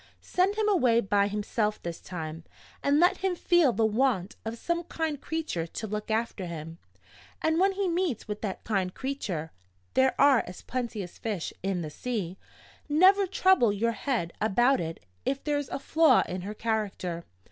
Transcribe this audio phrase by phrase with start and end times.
[0.23, 2.43] Send him away by himself this time;
[2.81, 6.79] and let him feel the want of some kind creature to look after him.
[7.39, 9.51] And when he meets with that kind creature
[9.93, 12.39] (they are as plenty as fish in the sea),
[12.89, 17.23] never trouble your head about it if there's a flaw in her character.